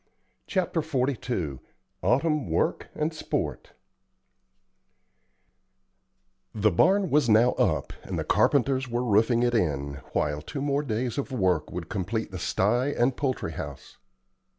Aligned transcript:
CHAPTER 0.47 0.81
XLII 0.81 1.59
AUTUMN 2.01 2.47
WORK 2.49 2.87
AND 2.95 3.13
SPORT 3.13 3.73
The 6.55 6.71
barn 6.71 7.11
was 7.11 7.29
now 7.29 7.51
up, 7.51 7.93
and 8.01 8.17
the 8.17 8.23
carpenters 8.23 8.89
were 8.89 9.03
roofing 9.03 9.43
it 9.43 9.53
in, 9.53 9.99
while 10.13 10.41
two 10.41 10.61
days 10.85 11.17
more 11.17 11.23
of 11.23 11.31
work 11.31 11.71
would 11.71 11.87
complete 11.87 12.31
the 12.31 12.39
sty 12.39 12.87
and 12.87 13.15
poultry 13.15 13.51
house. 13.51 13.97